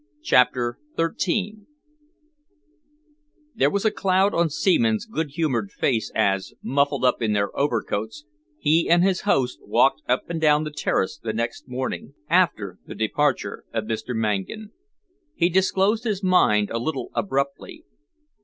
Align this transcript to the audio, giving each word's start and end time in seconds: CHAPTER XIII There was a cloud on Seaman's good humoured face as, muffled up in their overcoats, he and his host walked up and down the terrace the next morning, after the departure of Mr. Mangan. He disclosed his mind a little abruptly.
CHAPTER 0.23 0.79
XIII 0.97 1.57
There 3.53 3.69
was 3.69 3.85
a 3.85 3.91
cloud 3.91 4.33
on 4.33 4.49
Seaman's 4.49 5.05
good 5.05 5.29
humoured 5.33 5.69
face 5.71 6.11
as, 6.15 6.55
muffled 6.63 7.05
up 7.05 7.21
in 7.21 7.33
their 7.33 7.55
overcoats, 7.55 8.25
he 8.57 8.89
and 8.89 9.03
his 9.03 9.21
host 9.21 9.59
walked 9.61 10.01
up 10.09 10.27
and 10.27 10.41
down 10.41 10.63
the 10.63 10.71
terrace 10.71 11.19
the 11.21 11.33
next 11.33 11.69
morning, 11.69 12.15
after 12.31 12.79
the 12.87 12.95
departure 12.95 13.63
of 13.71 13.83
Mr. 13.85 14.15
Mangan. 14.15 14.71
He 15.35 15.49
disclosed 15.49 16.03
his 16.03 16.23
mind 16.23 16.71
a 16.71 16.79
little 16.79 17.11
abruptly. 17.13 17.85